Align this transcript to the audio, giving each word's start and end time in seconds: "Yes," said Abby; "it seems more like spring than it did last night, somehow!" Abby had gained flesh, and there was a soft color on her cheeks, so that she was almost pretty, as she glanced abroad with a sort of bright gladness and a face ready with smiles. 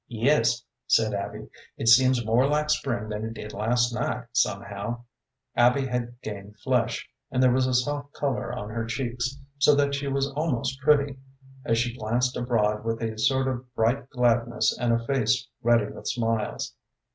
"Yes," 0.07 0.63
said 0.87 1.13
Abby; 1.13 1.47
"it 1.77 1.87
seems 1.87 2.25
more 2.25 2.47
like 2.47 2.71
spring 2.71 3.07
than 3.07 3.23
it 3.23 3.35
did 3.35 3.53
last 3.53 3.93
night, 3.93 4.23
somehow!" 4.31 5.03
Abby 5.55 5.85
had 5.85 6.19
gained 6.23 6.57
flesh, 6.57 7.07
and 7.29 7.43
there 7.43 7.51
was 7.51 7.67
a 7.67 7.73
soft 7.75 8.11
color 8.13 8.51
on 8.51 8.71
her 8.71 8.83
cheeks, 8.85 9.37
so 9.59 9.75
that 9.75 9.93
she 9.93 10.07
was 10.07 10.31
almost 10.35 10.79
pretty, 10.81 11.19
as 11.65 11.77
she 11.77 11.95
glanced 11.95 12.35
abroad 12.35 12.83
with 12.83 12.99
a 12.99 13.15
sort 13.19 13.47
of 13.47 13.71
bright 13.75 14.09
gladness 14.09 14.75
and 14.75 14.91
a 14.91 15.05
face 15.05 15.47
ready 15.61 15.85
with 15.85 16.07
smiles. 16.07 16.73